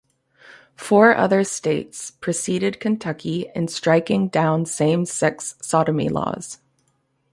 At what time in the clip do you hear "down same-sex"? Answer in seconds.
4.29-5.53